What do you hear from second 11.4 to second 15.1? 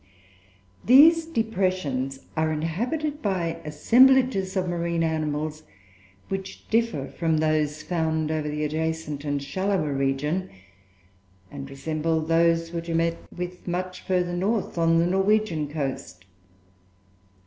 and resemble those which are met with much farther north, on the